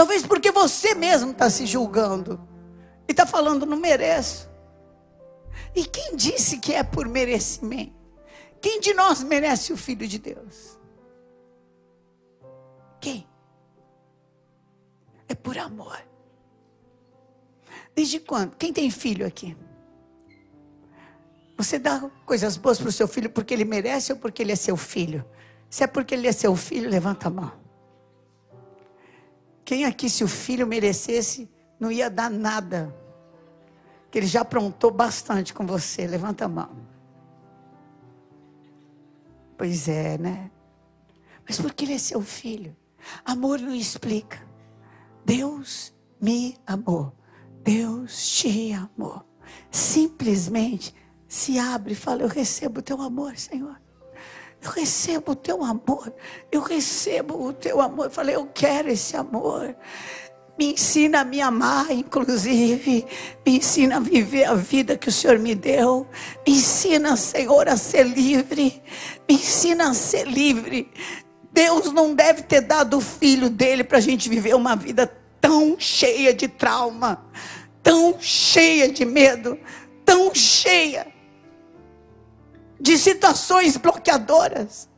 [0.02, 2.40] Talvez porque você mesmo está se julgando.
[3.06, 4.50] E está falando, não mereço.
[5.76, 7.94] E quem disse que é por merecimento?
[8.60, 10.76] Quem de nós merece o Filho de Deus?
[13.00, 13.28] Quem?
[15.28, 16.04] É por amor.
[17.94, 18.56] Desde quando?
[18.56, 19.56] Quem tem filho aqui?
[21.56, 24.56] Você dá coisas boas para o seu filho porque ele merece ou porque ele é
[24.56, 25.24] seu filho?
[25.70, 27.61] Se é porque ele é seu filho, levanta a mão.
[29.72, 31.48] Quem aqui, se o filho merecesse,
[31.80, 32.94] não ia dar nada?
[34.10, 36.06] Que ele já aprontou bastante com você.
[36.06, 36.76] Levanta a mão.
[39.56, 40.50] Pois é, né?
[41.48, 42.76] Mas porque ele é seu filho.
[43.24, 44.46] Amor não explica.
[45.24, 47.10] Deus me amou.
[47.64, 49.24] Deus te amou.
[49.70, 50.94] Simplesmente
[51.26, 53.80] se abre e fala: Eu recebo o teu amor, Senhor.
[54.62, 56.12] Eu recebo o teu amor.
[56.50, 58.06] Eu recebo o teu amor.
[58.06, 59.74] Eu falei: Eu quero esse amor.
[60.58, 63.04] Me ensina a me amar, inclusive.
[63.44, 66.06] Me ensina a viver a vida que o Senhor me deu.
[66.46, 68.80] Me ensina, Senhor, a ser livre.
[69.28, 70.88] Me ensina a ser livre.
[71.52, 75.06] Deus não deve ter dado o filho dele para a gente viver uma vida
[75.40, 77.26] tão cheia de trauma,
[77.82, 79.58] tão cheia de medo,
[80.04, 81.12] tão cheia
[82.82, 84.90] de situações bloqueadoras.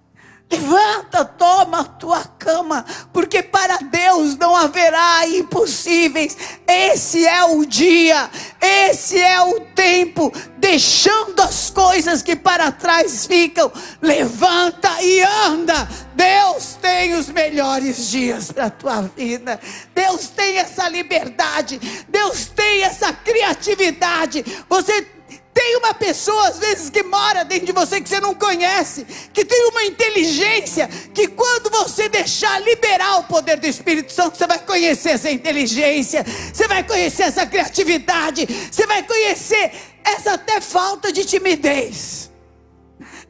[0.51, 6.37] Levanta, toma a tua cama, porque para Deus não haverá impossíveis.
[6.67, 13.71] Esse é o dia, esse é o tempo, deixando as coisas que para trás ficam.
[14.01, 15.89] Levanta e anda.
[16.15, 19.59] Deus tem os melhores dias para a tua vida.
[19.95, 24.45] Deus tem essa liberdade, Deus tem essa criatividade.
[24.69, 25.07] Você
[25.55, 29.45] tem uma pessoa, às vezes, que mora dentro de você que você não conhece, que
[29.45, 34.59] tem uma inteligência, que quando você deixar liberar o poder do Espírito Santo, você vai
[34.59, 39.71] conhecer essa inteligência, você vai conhecer essa criatividade, você vai conhecer
[40.03, 42.31] essa até falta de timidez,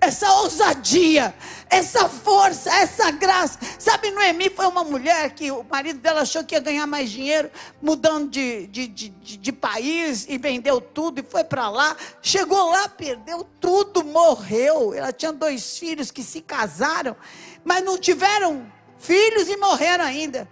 [0.00, 1.34] essa ousadia,
[1.68, 3.58] essa força, essa graça.
[3.78, 7.50] Sabe, Noemi foi uma mulher que o marido dela achou que ia ganhar mais dinheiro,
[7.82, 11.96] mudando de, de, de, de, de país e vendeu tudo e foi para lá.
[12.22, 14.94] Chegou lá, perdeu tudo, morreu.
[14.94, 17.16] Ela tinha dois filhos que se casaram,
[17.64, 18.66] mas não tiveram
[18.98, 20.48] filhos e morreram ainda.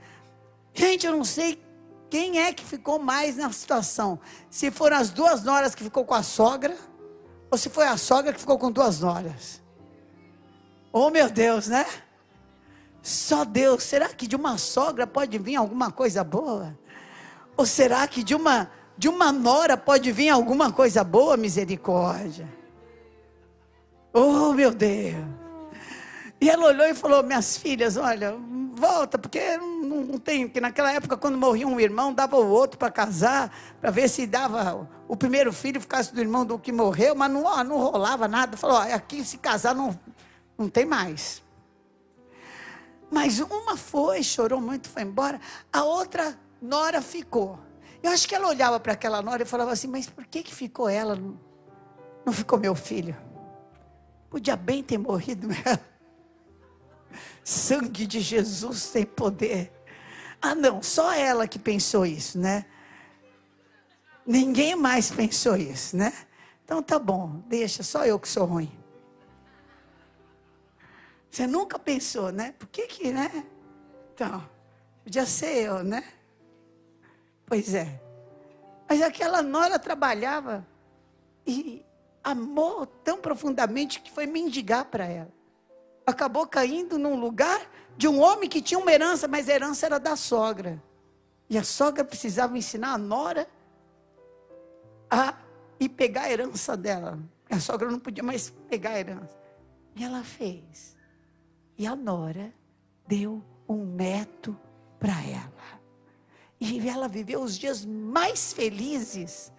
[0.75, 1.63] Gente, eu não sei
[2.11, 4.21] quem é que ficou mais na situação.
[4.51, 6.77] Se foram as duas noras que ficou com a sogra,
[7.51, 9.62] ou se foi a sogra que ficou com duas noras.
[10.93, 11.87] Oh, meu Deus, né?
[13.03, 13.83] Só Deus.
[13.83, 16.79] Será que de uma sogra pode vir alguma coisa boa?
[17.57, 22.47] Ou será que de uma de uma nora pode vir alguma coisa boa, misericórdia?
[24.13, 25.25] Oh, meu Deus.
[26.41, 28.37] E ela olhou e falou: Minhas filhas, olha,
[28.75, 30.47] volta, porque não, tem.
[30.47, 34.27] Porque naquela época, quando morria um irmão, dava o outro para casar, para ver se
[34.27, 38.57] dava o primeiro filho ficasse do irmão do que morreu, mas não, não rolava nada.
[38.57, 39.99] Falou: aqui se casar não,
[40.63, 41.43] não tem mais.
[43.11, 45.41] Mas uma foi, chorou muito, foi embora.
[45.73, 47.59] A outra nora ficou.
[48.03, 50.55] Eu acho que ela olhava para aquela nora e falava assim: Mas por que, que
[50.55, 51.17] ficou ela?
[52.25, 53.17] Não, ficou meu filho?
[54.31, 55.81] Podia bem ter morrido ela.
[57.45, 59.71] Sangue de Jesus tem poder.
[60.41, 62.65] Ah, não, só ela que pensou isso, né?
[64.25, 66.13] Ninguém mais pensou isso, né?
[66.65, 68.82] Então tá bom, deixa, só eu que sou ruim.
[71.33, 72.55] Você nunca pensou, né?
[72.59, 73.47] Por que que, né?
[74.13, 74.47] Então,
[75.03, 76.05] podia ser eu, né?
[77.47, 77.99] Pois é.
[78.87, 80.67] Mas aquela nora trabalhava
[81.47, 81.83] e
[82.23, 85.33] amou tão profundamente que foi mendigar para ela.
[86.07, 87.67] Acabou caindo num lugar
[87.97, 90.83] de um homem que tinha uma herança, mas a herança era da sogra.
[91.49, 93.49] E a sogra precisava ensinar a nora
[95.11, 95.35] a
[95.81, 97.19] ir pegar a herança dela.
[97.49, 99.41] A sogra não podia mais pegar a herança.
[99.97, 100.92] E ela fez.
[101.83, 102.55] E a nora
[103.09, 104.57] deu um neto
[105.01, 105.81] para ela.
[106.61, 109.51] E ela viveu os dias mais felizes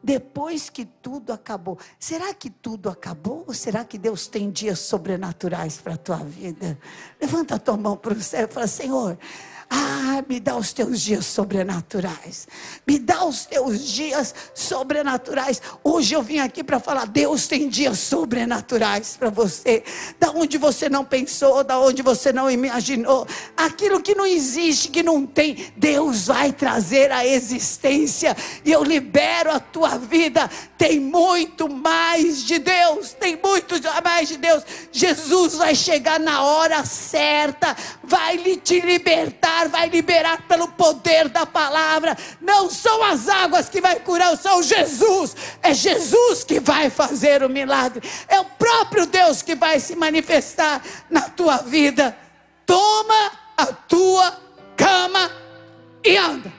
[0.00, 1.76] depois que tudo acabou.
[1.98, 3.42] Será que tudo acabou?
[3.48, 6.78] Ou será que Deus tem dias sobrenaturais para a tua vida?
[7.20, 9.18] Levanta a tua mão para o céu e fala: Senhor,
[9.74, 12.46] ah, me dá os teus dias sobrenaturais.
[12.86, 15.62] Me dá os teus dias sobrenaturais.
[15.82, 19.82] Hoje eu vim aqui para falar: Deus tem dias sobrenaturais para você.
[20.20, 23.26] Da onde você não pensou, da onde você não imaginou.
[23.56, 28.36] Aquilo que não existe, que não tem, Deus vai trazer a existência.
[28.66, 30.50] E eu libero a tua vida.
[30.76, 33.14] Tem muito mais de Deus.
[33.14, 34.64] Tem muito mais de Deus.
[34.92, 37.74] Jesus vai chegar na hora certa.
[38.04, 42.16] Vai te libertar vai liberar pelo poder da palavra.
[42.40, 45.36] Não são as águas que vai curar, são Jesus.
[45.62, 48.08] É Jesus que vai fazer o milagre.
[48.28, 52.16] É o próprio Deus que vai se manifestar na tua vida.
[52.66, 54.40] Toma a tua
[54.76, 55.30] cama
[56.04, 56.52] e anda.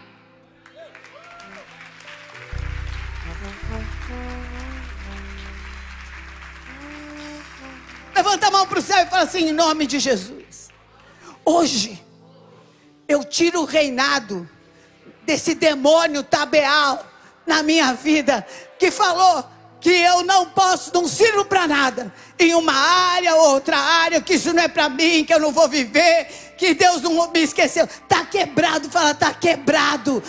[8.15, 10.69] Levanta a mão para o céu e fala assim: em nome de Jesus.
[11.43, 12.02] Hoje
[13.07, 14.47] eu tiro o reinado
[15.25, 17.05] desse demônio tabeal
[17.45, 18.45] na minha vida,
[18.79, 19.45] que falou
[19.83, 24.53] que eu não posso, não sirvo para nada, em uma área, outra área, que isso
[24.53, 27.83] não é para mim, que eu não vou viver, que Deus não me esqueceu.
[27.83, 30.23] Está quebrado, fala, está quebrado,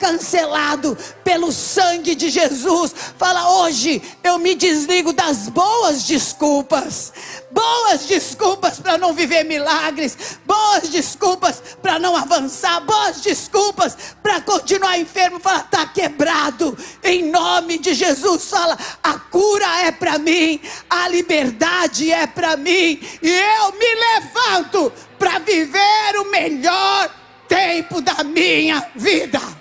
[0.00, 2.92] cancelado pelo sangue de Jesus.
[3.18, 7.12] Fala, hoje eu me desligo das boas desculpas,
[7.50, 14.98] boas desculpas para não viver milagres, boas desculpas para não avançar, boas desculpas para continuar
[14.98, 15.38] enfermo.
[15.38, 18.46] Fala, está quebrado, em nome de Jesus.
[18.46, 24.90] Fala, a cura é para mim, a liberdade é para mim, e eu me levanto
[25.18, 27.10] para viver o melhor
[27.46, 29.59] tempo da minha vida.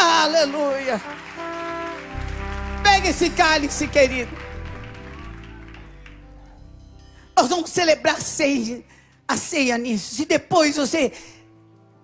[0.00, 1.02] Aleluia.
[2.84, 4.30] Pega esse cálice, querido.
[7.36, 8.84] Nós vamos celebrar a ceia,
[9.26, 10.14] a ceia nisso.
[10.14, 11.12] Se depois você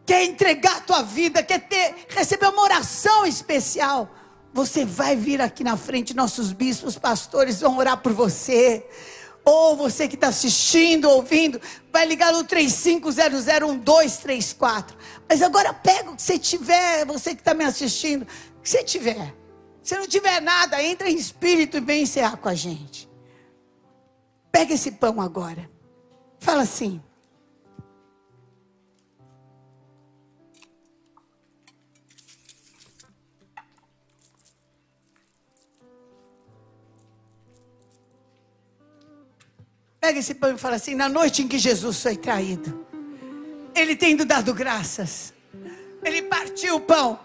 [0.05, 4.13] quer entregar a tua vida, quer ter, receber uma oração especial,
[4.53, 8.85] você vai vir aqui na frente, nossos bispos, pastores vão orar por você.
[9.45, 11.61] Ou você que está assistindo, ouvindo,
[11.93, 14.95] vai ligar no 35001234.
[15.29, 18.85] Mas agora pega o que você tiver, você que está me assistindo, o que você
[18.85, 19.35] tiver.
[19.83, 23.09] Se não tiver nada, entra em espírito e vem encerrar com a gente.
[24.51, 25.69] Pega esse pão agora.
[26.39, 27.03] Fala assim.
[40.01, 42.87] Pega esse pão e fala assim: na noite em que Jesus foi traído,
[43.75, 45.35] ele tendo dado graças,
[46.03, 47.19] ele partiu o pão.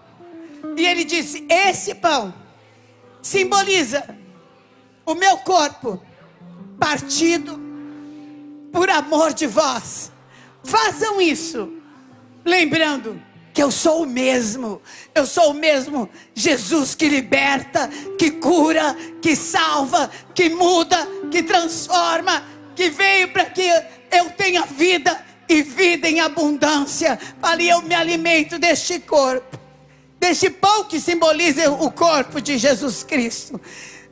[0.75, 2.33] E ele disse: Esse pão
[3.21, 4.17] simboliza
[5.05, 6.01] o meu corpo
[6.79, 7.59] partido
[8.71, 10.11] por amor de vós.
[10.63, 11.71] Façam isso,
[12.45, 13.21] lembrando
[13.53, 14.81] que eu sou o mesmo,
[15.15, 20.97] eu sou o mesmo Jesus que liberta, que cura, que salva, que muda,
[21.31, 22.43] que transforma,
[22.75, 23.67] que veio para que
[24.11, 27.19] eu tenha vida e vida em abundância.
[27.41, 29.57] Ali eu me alimento deste corpo,
[30.19, 33.59] deste pão que simboliza o corpo de Jesus Cristo,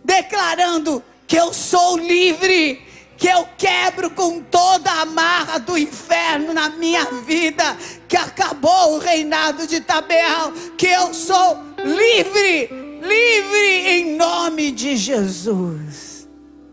[0.03, 2.85] declarando que eu sou livre
[3.17, 7.75] que eu quebro com toda a marra do inferno na minha vida,
[8.07, 12.69] que acabou o reinado de Tabel, que eu sou livre,
[13.01, 16.27] livre em nome de Jesus.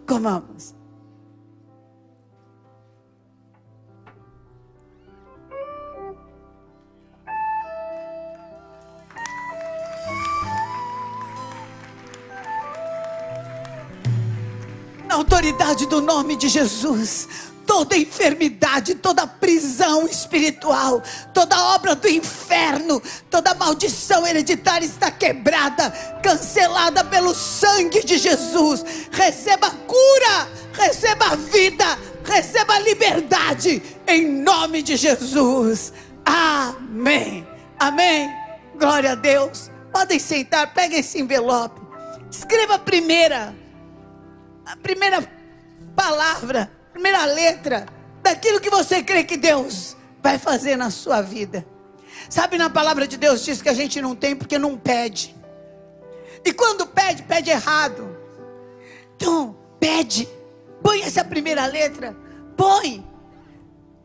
[0.06, 0.73] Comamos.
[15.14, 17.28] Na autoridade do nome de Jesus,
[17.64, 21.00] toda enfermidade, toda prisão espiritual,
[21.32, 23.00] toda obra do inferno,
[23.30, 25.88] toda maldição hereditária está quebrada,
[26.20, 28.84] cancelada pelo sangue de Jesus.
[29.12, 35.92] Receba cura, receba vida, receba liberdade em nome de Jesus.
[36.24, 37.46] Amém.
[37.78, 38.28] Amém.
[38.76, 39.70] Glória a Deus.
[39.92, 41.80] Podem sentar, peguem esse envelope.
[42.28, 43.54] Escreva a primeira
[44.64, 45.22] a primeira
[45.94, 47.86] palavra, a primeira letra
[48.22, 51.66] daquilo que você crê que Deus vai fazer na sua vida.
[52.30, 55.34] Sabe, na palavra de Deus diz que a gente não tem porque não pede.
[56.44, 58.16] E quando pede, pede errado.
[59.16, 60.28] Então, pede.
[60.82, 62.16] Põe essa primeira letra.
[62.56, 63.06] Põe.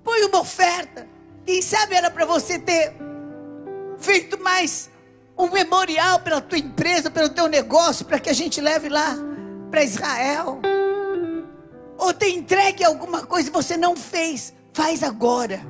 [0.03, 1.07] Põe uma oferta.
[1.45, 2.93] Quem sabe era para você ter
[3.97, 4.89] feito mais
[5.37, 9.15] um memorial pela tua empresa, pelo teu negócio, para que a gente leve lá
[9.69, 10.59] para Israel,
[11.97, 15.61] ou tem entregue alguma coisa e você não fez, faz agora.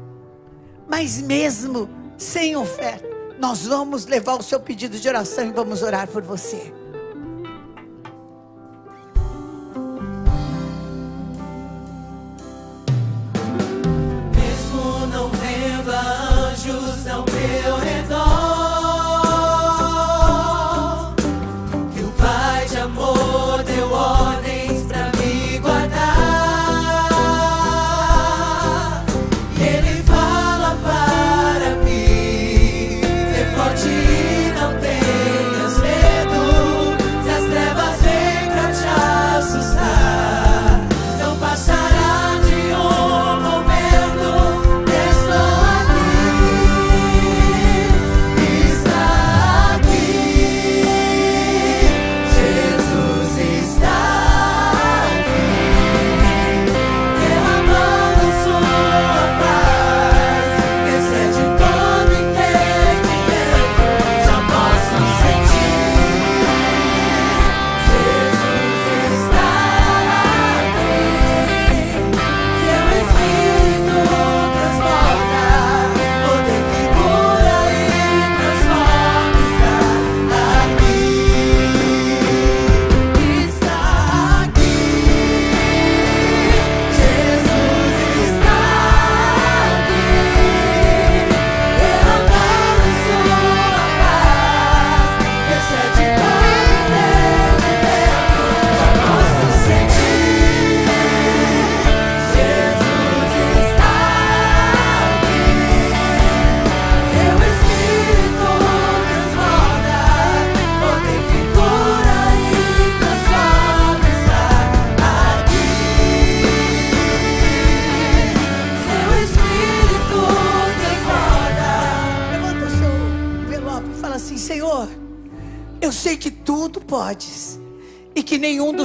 [0.87, 3.07] Mas mesmo sem oferta,
[3.39, 6.73] nós vamos levar o seu pedido de oração e vamos orar por você.
[14.35, 17.78] Mesmo não vendo anjos ao meu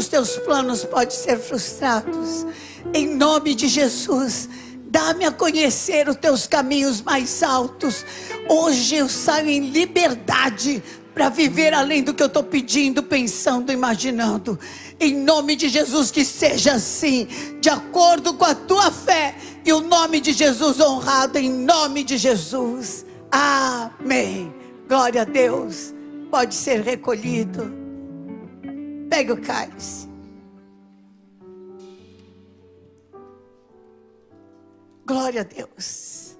[0.08, 2.46] teus planos podem ser frustrados.
[2.92, 4.48] Em nome de Jesus,
[4.86, 8.04] dá-me a conhecer os teus caminhos mais altos.
[8.48, 10.82] Hoje eu saio em liberdade
[11.14, 14.58] para viver além do que eu estou pedindo, pensando, imaginando.
[14.98, 17.28] Em nome de Jesus, que seja assim,
[17.60, 22.18] de acordo com a tua fé, e o nome de Jesus honrado, em nome de
[22.18, 23.06] Jesus.
[23.30, 24.52] Amém.
[24.88, 25.94] Glória a Deus.
[26.30, 27.83] Pode ser recolhido.
[29.14, 30.08] Pega o cálice.
[35.06, 36.36] Glória a Deus.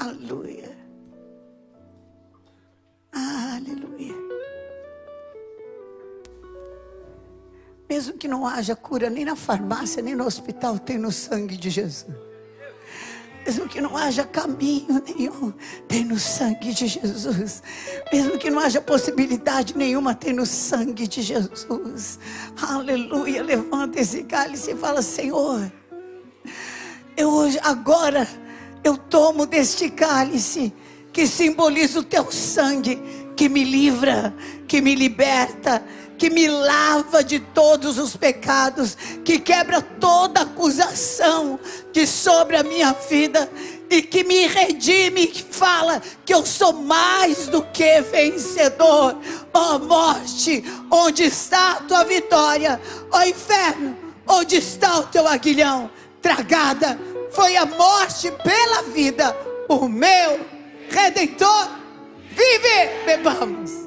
[0.00, 0.74] Aleluia.
[3.12, 4.14] Aleluia.
[7.86, 11.68] Mesmo que não haja cura nem na farmácia, nem no hospital, tem no sangue de
[11.68, 12.23] Jesus.
[13.44, 15.52] Mesmo que não haja caminho nenhum,
[15.86, 17.62] tem no sangue de Jesus.
[18.12, 22.18] Mesmo que não haja possibilidade nenhuma, tem no sangue de Jesus.
[22.60, 23.42] Aleluia.
[23.42, 25.70] Levanta esse cálice e fala: Senhor,
[27.16, 28.26] eu hoje, agora,
[28.82, 30.72] eu tomo deste cálice
[31.12, 33.00] que simboliza o teu sangue,
[33.36, 34.34] que me livra,
[34.66, 35.84] que me liberta
[36.18, 41.58] que me lava de todos os pecados, que quebra toda acusação
[41.92, 43.50] de sobre a minha vida
[43.90, 49.16] e que me redime, que fala que eu sou mais do que vencedor.
[49.52, 52.80] Ó oh, morte, onde está a tua vitória?
[53.12, 53.96] Ó oh, inferno,
[54.26, 55.90] onde está o teu aguilhão?
[56.22, 56.98] Tragada
[57.32, 59.36] foi a morte pela vida,
[59.68, 60.40] o meu
[60.88, 61.68] redentor
[62.30, 63.04] vive.
[63.04, 63.83] Bebamos.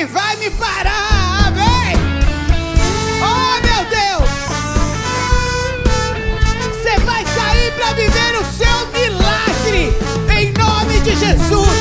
[0.00, 1.48] Quem vai me parar.
[1.48, 1.94] Amém?
[3.20, 4.30] Oh, meu Deus!
[6.72, 9.92] Você vai sair para viver o seu milagre.
[10.38, 11.78] Em nome de Jesus.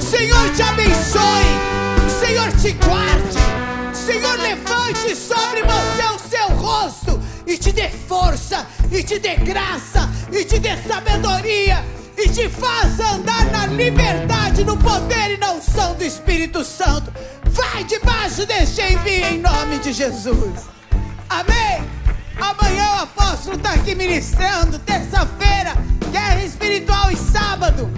[0.00, 1.50] Senhor te abençoe.
[2.18, 3.42] Senhor te guarde.
[3.92, 10.08] Senhor levante sobre você o seu rosto e te dê força, e te dê graça,
[10.32, 11.84] e te dê sabedoria
[12.18, 17.12] e te faça andar na liberdade, no poder e na unção do Espírito Santo.
[17.44, 20.66] Vai debaixo deste envio em nome de Jesus.
[21.28, 21.88] Amém.
[22.36, 24.78] Amanhã o apóstolo está aqui ministrando.
[24.80, 25.74] Terça-feira,
[26.10, 27.88] guerra espiritual e sábado.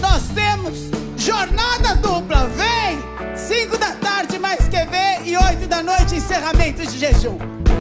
[0.00, 2.48] Nós temos jornada dupla.
[2.48, 2.98] Vem!
[3.36, 7.55] Cinco da tarde, mais que ver, e oito da noite, encerramento de jejum.